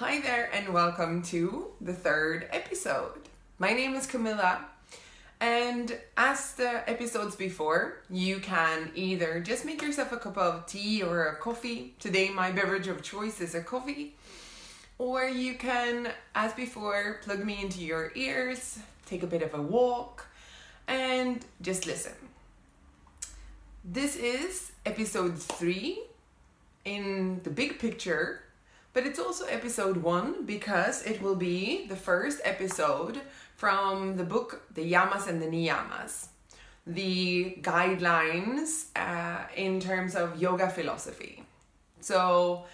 [0.00, 3.28] Hi there, and welcome to the third episode.
[3.58, 4.64] My name is Camilla,
[5.40, 11.02] and as the episodes before, you can either just make yourself a cup of tea
[11.02, 11.92] or a coffee.
[11.98, 14.16] Today, my beverage of choice is a coffee.
[14.96, 19.60] Or you can, as before, plug me into your ears, take a bit of a
[19.60, 20.28] walk,
[20.88, 22.14] and just listen.
[23.84, 26.00] This is episode three
[26.86, 28.44] in the big picture,
[28.92, 33.20] but it's also episode one because it will be the first episode
[33.56, 36.28] from the book The Yamas and the Niyamas,
[36.86, 41.44] the guidelines uh, in terms of yoga philosophy.
[42.00, 42.64] So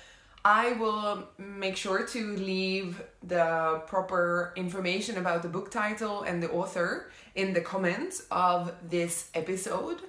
[0.45, 6.51] I will make sure to leave the proper information about the book title and the
[6.53, 10.03] author in the comments of this episode.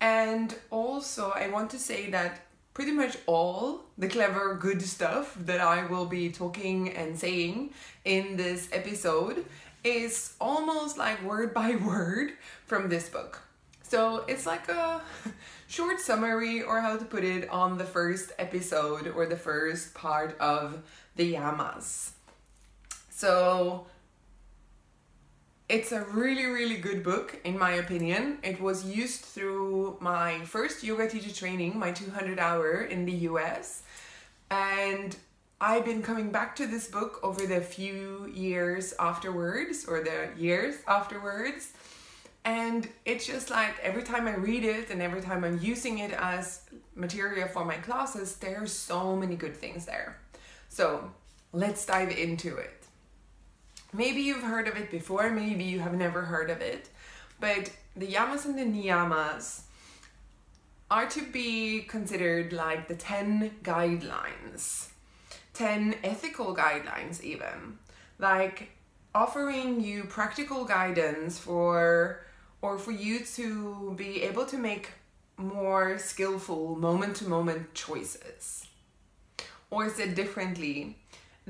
[0.00, 2.40] And also, I want to say that
[2.74, 7.70] pretty much all the clever, good stuff that I will be talking and saying
[8.04, 9.44] in this episode
[9.82, 12.32] is almost like word by word
[12.66, 13.40] from this book.
[13.82, 15.00] So it's like a
[15.66, 20.38] short summary, or how to put it, on the first episode or the first part
[20.38, 20.82] of
[21.16, 22.10] the Yamas.
[23.10, 23.86] So
[25.70, 28.38] it's a really, really good book, in my opinion.
[28.42, 33.84] It was used through my first yoga teacher training, my 200 hour in the US.
[34.50, 35.16] And
[35.60, 40.74] I've been coming back to this book over the few years afterwards, or the years
[40.88, 41.72] afterwards.
[42.44, 46.10] And it's just like every time I read it and every time I'm using it
[46.12, 46.62] as
[46.96, 50.18] material for my classes, there's so many good things there.
[50.68, 51.12] So
[51.52, 52.79] let's dive into it.
[53.92, 56.88] Maybe you've heard of it before, maybe you have never heard of it,
[57.40, 59.62] but the yamas and the niyamas
[60.90, 64.90] are to be considered like the 10 guidelines
[65.60, 67.78] 10 ethical guidelines, even.
[68.18, 68.70] Like
[69.14, 72.20] offering you practical guidance for,
[72.62, 74.90] or for you to be able to make
[75.36, 78.66] more skillful moment to moment choices.
[79.70, 80.96] Or said differently,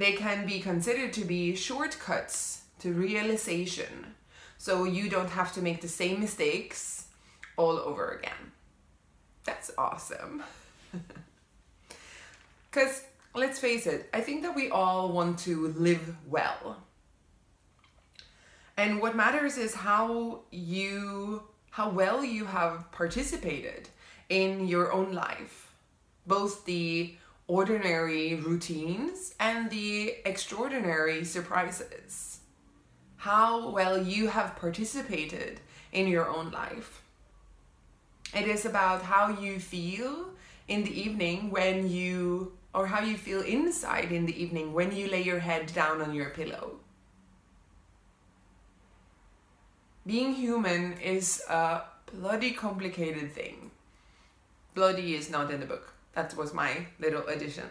[0.01, 4.15] they can be considered to be shortcuts to realization.
[4.59, 7.07] So you don't have to make the same mistakes
[7.57, 8.53] all over again.
[9.45, 10.43] That's awesome.
[12.71, 13.03] Because
[13.35, 16.77] let's face it, I think that we all want to live well.
[18.77, 23.89] And what matters is how you how well you have participated
[24.29, 25.73] in your own life.
[26.27, 27.15] Both the
[27.51, 32.39] ordinary routines and the extraordinary surprises.
[33.17, 35.59] How well you have participated
[35.93, 37.03] in your own life.
[38.33, 40.31] It is about how you feel
[40.69, 45.09] in the evening when you or how you feel inside in the evening when you
[45.09, 46.77] lay your head down on your pillow.
[50.07, 51.83] Being human is a
[52.15, 53.73] bloody complicated thing.
[54.77, 55.95] Bloody is not in the book.
[56.21, 57.65] That was my little addition.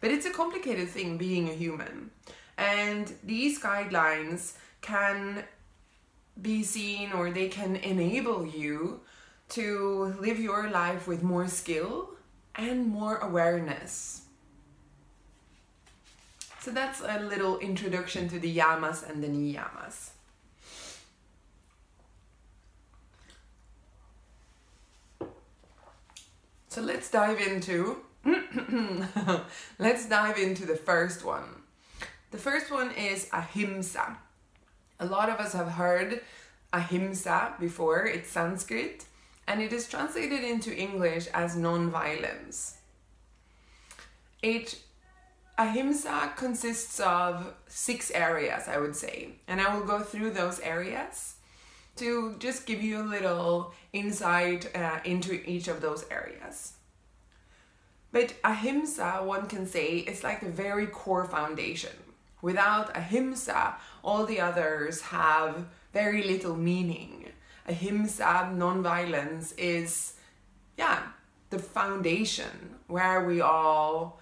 [0.00, 2.10] But it's a complicated thing being a human.
[2.56, 5.44] And these guidelines can
[6.40, 9.02] be seen or they can enable you
[9.50, 12.14] to live your life with more skill
[12.54, 14.22] and more awareness.
[16.60, 20.13] So that's a little introduction to the yamas and the niyamas.
[26.74, 27.98] So let's dive into
[29.78, 31.62] let's dive into the first one.
[32.32, 34.16] The first one is ahimsa.
[34.98, 36.20] A lot of us have heard
[36.72, 38.06] ahimsa before.
[38.06, 39.04] It's Sanskrit
[39.46, 42.78] and it is translated into English as non-violence.
[44.42, 44.76] It
[45.56, 51.36] Ahimsa consists of six areas, I would say, and I will go through those areas
[51.96, 56.72] to just give you a little insight uh, into each of those areas.
[58.10, 61.90] But ahimsa, one can say, is like the very core foundation.
[62.42, 67.32] Without ahimsa, all the others have very little meaning.
[67.66, 70.14] Ahimsa, non-violence, is,
[70.76, 71.02] yeah,
[71.50, 74.20] the foundation where we all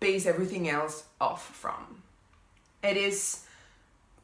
[0.00, 2.02] base everything else off from.
[2.82, 3.44] It is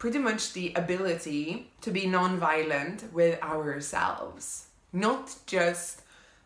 [0.05, 6.03] pretty much the ability to be non-violent with ourselves, not just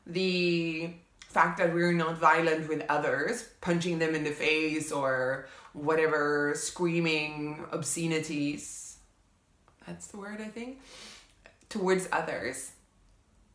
[0.07, 0.89] the
[1.27, 7.67] fact that we're not violent with others, punching them in the face or whatever, screaming
[7.73, 8.99] obscenities.
[9.85, 10.79] That's the word, I think,
[11.69, 12.71] towards others.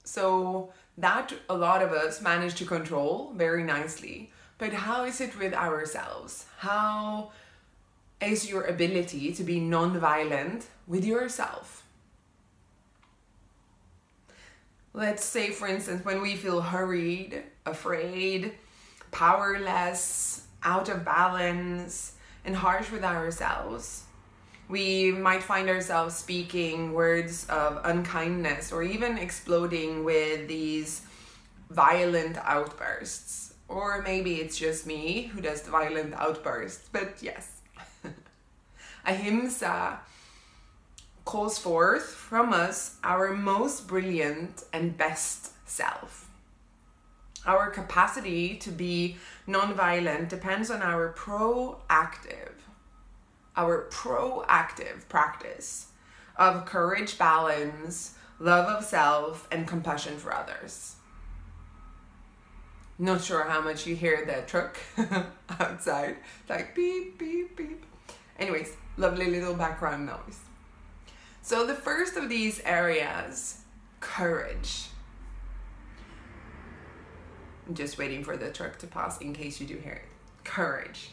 [0.04, 5.38] So that a lot of us manage to control very nicely but how is it
[5.38, 6.46] with ourselves?
[6.58, 7.32] How
[8.24, 11.86] is your ability to be non-violent with yourself?
[14.94, 18.54] Let's say, for instance, when we feel hurried, afraid,
[19.12, 22.14] powerless, out of balance,
[22.46, 24.04] and harsh with ourselves,
[24.70, 31.02] we might find ourselves speaking words of unkindness or even exploding with these
[31.70, 33.54] violent outbursts.
[33.68, 37.53] Or maybe it's just me who does the violent outbursts, but yes.
[39.06, 40.00] Ahimsa
[41.26, 46.30] calls forth from us our most brilliant and best self.
[47.46, 49.18] Our capacity to be
[49.48, 52.52] nonviolent depends on our proactive
[53.56, 55.88] our proactive practice
[56.36, 60.96] of courage, balance, love of self, and compassion for others.
[62.98, 64.80] Not sure how much you hear the truck
[65.60, 66.18] outside.
[66.50, 67.86] Like beep, beep, beep.
[68.40, 70.40] Anyways, lovely little background noise.
[71.42, 73.62] So, the first of these areas,
[74.00, 74.88] courage.
[77.68, 80.10] I'm just waiting for the truck to pass in case you do hear it.
[80.44, 81.12] Courage.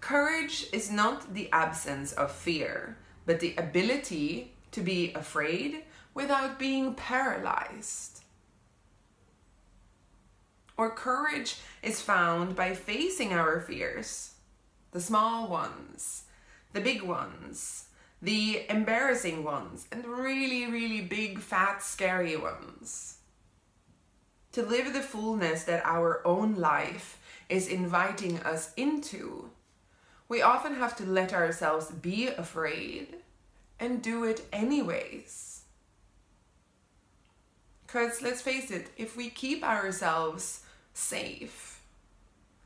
[0.00, 5.84] Courage is not the absence of fear, but the ability to be afraid
[6.14, 8.20] without being paralyzed.
[10.76, 14.34] Or courage is found by facing our fears,
[14.92, 16.24] the small ones,
[16.76, 17.86] the big ones,
[18.20, 23.16] the embarrassing ones, and really, really big, fat, scary ones.
[24.52, 27.18] To live the fullness that our own life
[27.48, 29.50] is inviting us into
[30.28, 33.16] we often have to let ourselves be afraid
[33.78, 35.62] and do it anyways.
[37.86, 40.62] Because let's face it, if we keep ourselves
[40.92, 41.80] safe,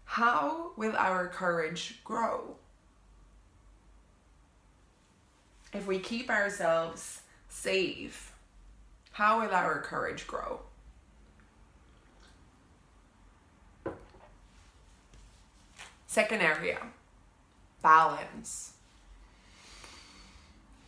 [0.05, 2.57] how will our courage grow?
[5.73, 8.33] If we keep ourselves safe,
[9.13, 10.61] how will our courage grow?
[16.07, 16.79] Second area
[17.83, 18.73] balance.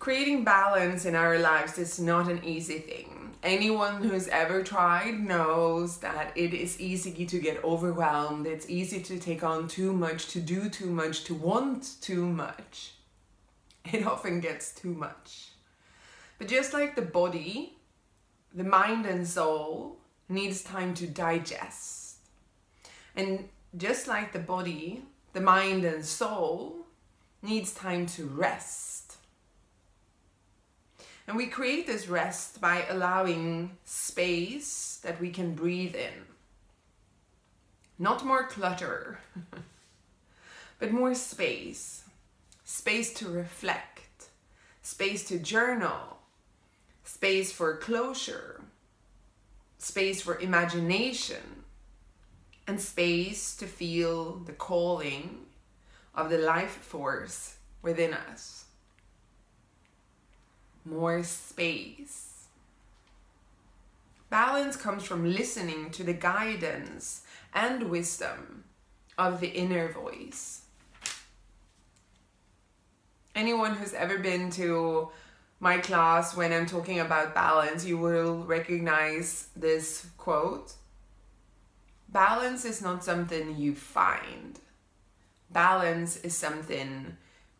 [0.00, 3.30] Creating balance in our lives is not an easy thing.
[3.44, 8.48] Anyone who's ever tried knows that it is easy to get overwhelmed.
[8.48, 12.94] It's easy to take on too much, to do too much, to want too much.
[13.92, 15.48] It often gets too much.
[16.38, 17.76] But just like the body,
[18.54, 19.98] the mind and soul
[20.28, 22.16] needs time to digest.
[23.16, 25.02] And just like the body,
[25.32, 26.86] the mind and soul
[27.42, 29.16] needs time to rest.
[31.26, 36.12] And we create this rest by allowing space that we can breathe in.
[37.98, 39.20] Not more clutter,
[40.78, 42.02] but more space.
[42.72, 44.30] Space to reflect,
[44.80, 46.16] space to journal,
[47.04, 48.62] space for closure,
[49.76, 51.64] space for imagination,
[52.66, 55.40] and space to feel the calling
[56.14, 58.64] of the life force within us.
[60.86, 62.46] More space.
[64.30, 67.20] Balance comes from listening to the guidance
[67.52, 68.64] and wisdom
[69.18, 70.61] of the inner voice.
[73.34, 75.08] Anyone who's ever been to
[75.60, 80.74] my class when I'm talking about balance, you will recognize this quote.
[82.08, 84.58] Balance is not something you find
[85.52, 87.16] balance is something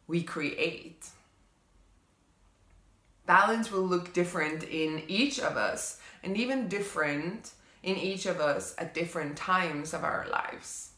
[0.07, 1.09] we create.
[3.27, 7.53] Balance will look different in each of us and even different
[7.83, 10.91] in each of us at different times of our lives.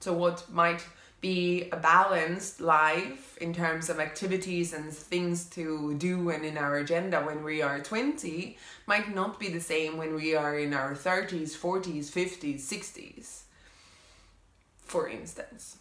[0.00, 0.84] So, what might
[1.20, 6.76] be a balanced life in terms of activities and things to do and in our
[6.78, 8.56] agenda when we are 20
[8.86, 13.42] might not be the same when we are in our 30s, 40s, 50s, 60s,
[14.84, 15.78] for instance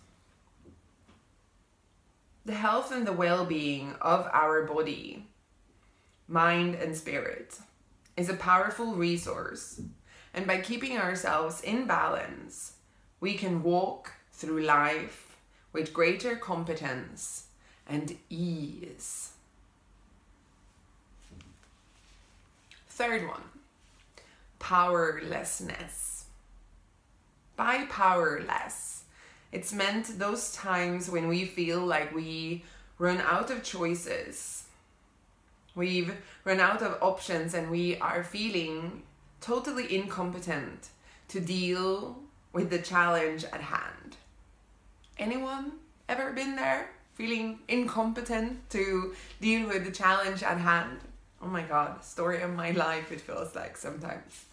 [2.45, 5.25] the health and the well being of our body,
[6.27, 7.57] mind, and spirit
[8.15, 9.81] is a powerful resource.
[10.33, 12.73] And by keeping ourselves in balance,
[13.19, 15.25] we can walk through life
[15.75, 17.48] with greater competence
[17.86, 19.32] and ease.
[22.88, 23.44] Third one
[24.58, 26.25] powerlessness.
[27.58, 29.03] By powerless,
[29.51, 32.63] it's meant those times when we feel like we
[32.98, 34.63] run out of choices.
[35.75, 36.15] We've
[36.46, 39.03] run out of options and we are feeling
[39.41, 40.88] totally incompetent
[41.27, 44.14] to deal with the challenge at hand.
[45.17, 45.74] Anyone
[46.10, 46.89] ever been there?
[47.13, 51.00] Feeling incompetent to deal with the challenge at hand?
[51.41, 54.45] Oh my god, story of my life, it feels like sometimes.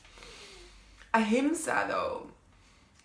[1.12, 2.28] Ahimsa, though,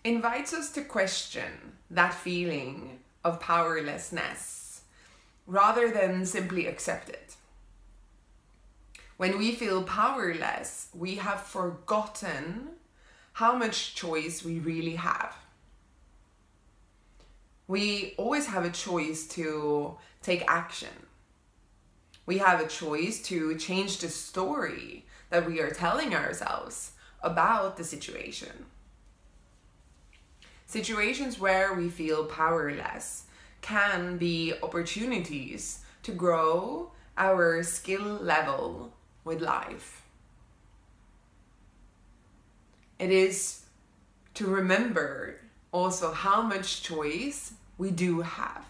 [0.04, 1.50] invites us to question
[1.90, 4.82] that feeling of powerlessness
[5.46, 7.36] rather than simply accept it.
[9.16, 12.68] When we feel powerless, we have forgotten
[13.32, 15.34] how much choice we really have.
[17.68, 21.06] We always have a choice to take action.
[22.24, 27.84] We have a choice to change the story that we are telling ourselves about the
[27.84, 28.66] situation.
[30.64, 33.24] Situations where we feel powerless
[33.60, 38.94] can be opportunities to grow our skill level
[39.24, 40.04] with life.
[42.98, 43.64] It is
[44.34, 45.40] to remember
[45.72, 48.64] also how much choice we do have.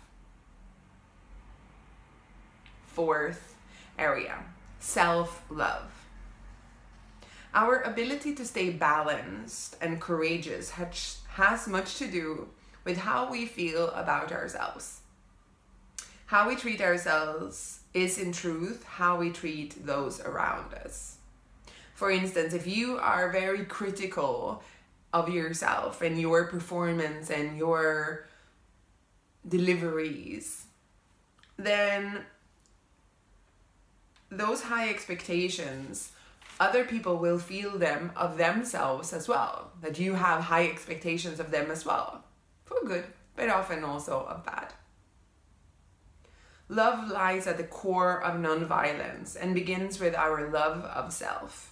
[2.87, 3.55] Fourth
[3.99, 4.45] area
[4.81, 5.91] self love.
[7.55, 12.49] Our ability to stay balanced and courageous has, much to do
[12.85, 15.01] with how we feel about ourselves.
[16.27, 21.17] How we treat ourselves is, in truth, how we treat those around us.
[21.95, 24.63] For instance, if you are very critical
[25.13, 28.27] of yourself and your performance and your
[29.47, 30.67] deliveries,
[31.57, 32.25] then
[34.31, 36.13] those high expectations,
[36.61, 39.73] other people will feel them of themselves as well.
[39.81, 42.25] That you have high expectations of them as well.
[42.65, 43.05] For good,
[43.37, 44.73] but often also of bad.
[46.69, 51.68] Love lies at the core of nonviolence and begins with our love of self.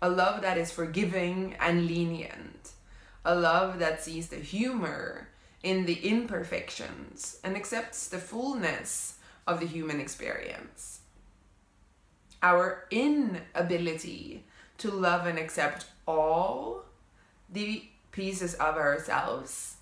[0.00, 2.72] A love that is forgiving and lenient.
[3.24, 5.28] A love that sees the humor
[5.62, 11.00] in the imperfections and accepts the fullness of the human experience.
[12.42, 14.44] Our inability
[14.78, 16.84] to love and accept all
[17.50, 19.76] the pieces of ourselves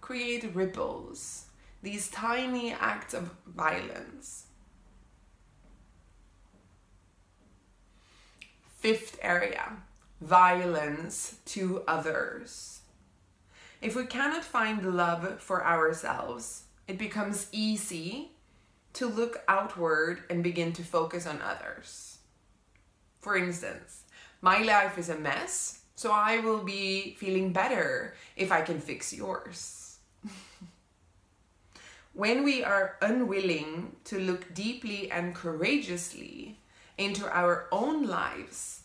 [0.00, 1.46] create ripples
[1.82, 4.46] these tiny acts of violence.
[8.84, 9.78] Fifth area
[10.20, 12.82] violence to others.
[13.80, 18.32] If we cannot find love for ourselves, it becomes easy
[18.92, 22.18] to look outward and begin to focus on others.
[23.22, 24.02] For instance,
[24.42, 29.14] my life is a mess, so I will be feeling better if I can fix
[29.14, 29.96] yours.
[32.12, 36.58] When we are unwilling to look deeply and courageously
[36.98, 38.82] into our own lives,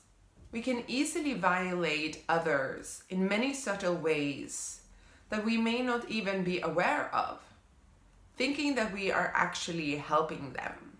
[0.51, 4.81] we can easily violate others in many subtle ways
[5.29, 7.39] that we may not even be aware of,
[8.35, 10.97] thinking that we are actually helping them.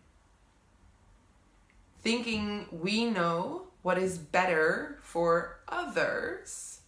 [2.01, 6.81] Thinking we know what is better for others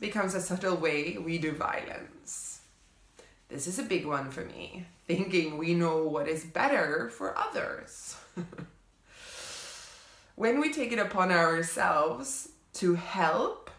[0.00, 2.60] becomes a subtle way we do violence.
[3.48, 8.16] This is a big one for me, thinking we know what is better for others.
[10.38, 13.70] when we take it upon ourselves to help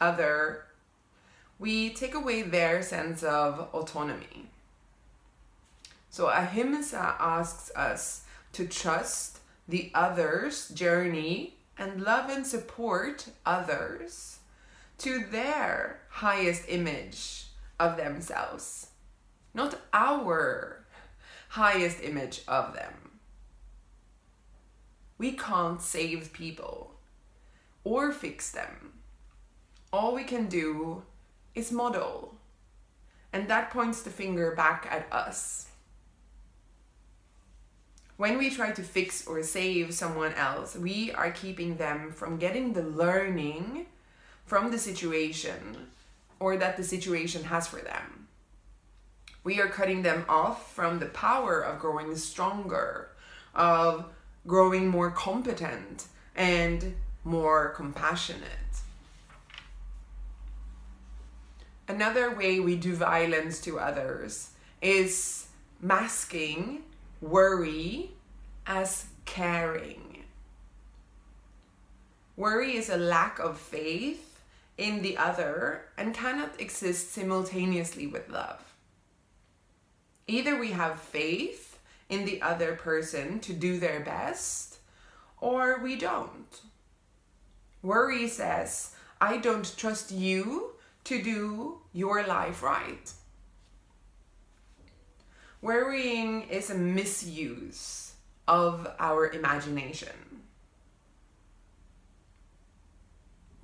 [0.00, 0.64] other,
[1.58, 4.46] we take away their sense of autonomy.
[6.08, 14.38] So Ahimsa asks us to trust the other's journey and love and support others
[14.98, 17.46] to their highest image
[17.78, 18.88] of themselves
[19.58, 20.84] not our
[21.48, 23.07] highest image of them.
[25.18, 26.94] We can't save people
[27.84, 28.94] or fix them.
[29.92, 31.02] All we can do
[31.54, 32.36] is model.
[33.32, 35.66] And that points the finger back at us.
[38.16, 42.72] When we try to fix or save someone else, we are keeping them from getting
[42.72, 43.86] the learning
[44.44, 45.88] from the situation
[46.40, 48.18] or that the situation has for them
[49.48, 53.08] we are cutting them off from the power of growing stronger,
[53.54, 54.04] of
[54.48, 58.42] growing more competent and more compassionate.
[61.86, 64.50] Another way we do violence to others
[64.82, 65.46] is
[65.80, 66.82] masking
[67.20, 68.10] worry
[68.66, 70.24] as caring.
[72.36, 74.40] Worry is a lack of faith
[74.76, 78.62] in the other and cannot exist simultaneously with love.
[80.26, 81.67] Either we have faith
[82.08, 84.78] in the other person to do their best,
[85.40, 86.60] or we don't.
[87.82, 90.72] Worry says, I don't trust you
[91.04, 93.12] to do your life right.
[95.60, 98.12] Worrying is a misuse
[98.46, 100.42] of our imagination.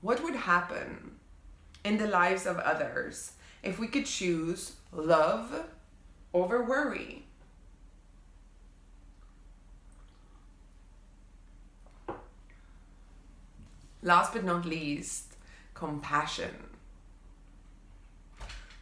[0.00, 1.12] What would happen
[1.84, 3.32] in the lives of others
[3.62, 5.64] if we could choose love
[6.34, 7.24] over worry?
[14.04, 15.34] Last but not least,
[15.73, 16.54] compassion.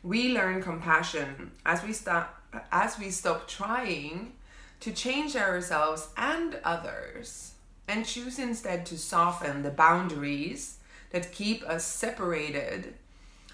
[0.02, 4.32] We learn compassion as we stop as we stop trying
[4.80, 7.54] to change ourselves and others
[7.86, 10.78] and choose instead to soften the boundaries
[11.10, 12.94] that keep us separated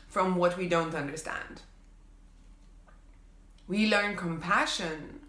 [0.08, 1.60] from what we don't understand.
[3.68, 5.20] We learn compassion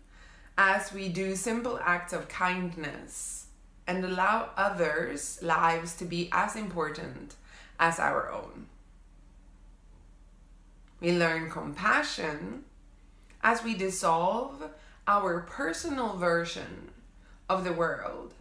[0.57, 3.47] as we do simple acts of kindness
[3.89, 7.33] and allow others' lives to be as important
[7.79, 8.67] as our own.
[10.99, 12.65] We learn compassion
[13.41, 14.69] as we dissolve
[15.07, 16.91] our personal version
[17.49, 18.35] of the world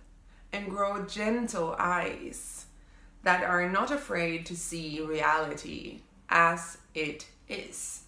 [0.52, 2.66] and grow gentle eyes
[3.22, 8.02] that are not afraid to see reality as it is.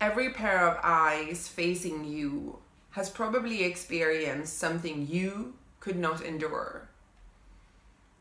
[0.00, 2.60] Every pair of eyes facing you
[2.92, 6.88] has probably experienced something you could not endure.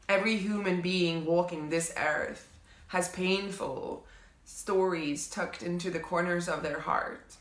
[0.08, 2.48] Every human being walking this earth
[2.88, 4.06] has painful
[4.44, 7.36] stories tucked into the corners of their heart.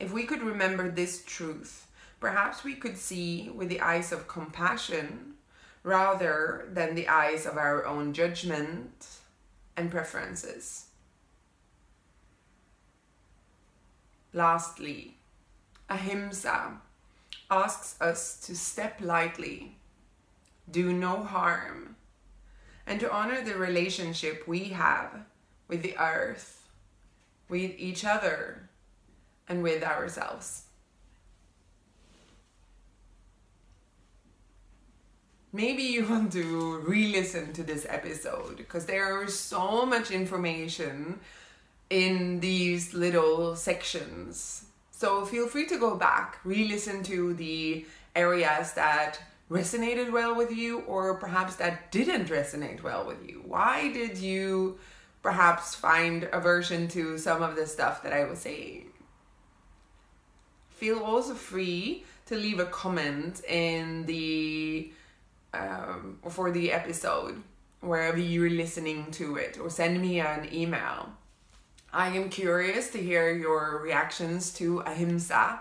[0.00, 1.86] If we could remember this truth,
[2.18, 5.34] perhaps we could see with the eyes of compassion
[5.84, 9.06] rather than the eyes of our own judgment
[9.76, 10.86] and preferences.
[14.32, 15.16] Lastly,
[15.92, 16.80] ahimsa
[17.50, 19.76] asks us to step lightly,
[20.70, 21.96] do no harm,
[22.86, 25.26] and to honor the relationship we have
[25.68, 26.66] with the earth,
[27.48, 28.68] with each other,
[29.48, 30.62] and with ourselves.
[35.52, 41.20] Maybe you want to re listen to this episode because there is so much information
[41.90, 44.64] in these little sections.
[45.02, 47.84] So feel free to go back, re listen to the
[48.14, 49.18] areas that
[49.50, 53.42] resonated well with you or perhaps that didn't resonate well with you?
[53.44, 54.78] Why did you
[55.20, 58.92] perhaps find aversion to some of the stuff that I was saying?
[60.68, 64.92] Feel also free to leave a comment in the
[65.52, 67.42] um, for the episode
[67.80, 71.08] wherever you're listening to it or send me an email.
[71.92, 75.60] I am curious to hear your reactions to Ahimsa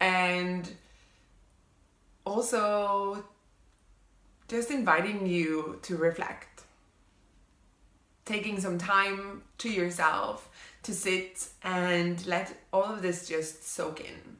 [0.00, 0.70] and
[2.24, 3.24] also
[4.48, 6.62] just inviting you to reflect.
[8.24, 10.48] Taking some time to yourself
[10.82, 14.38] to sit and let all of this just soak in.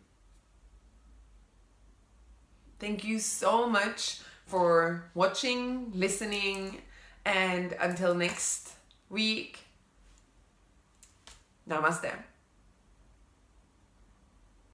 [2.79, 6.83] Thank you so much for watching, listening,
[7.25, 8.73] and until next
[9.11, 9.66] week,
[11.67, 12.36] namaste.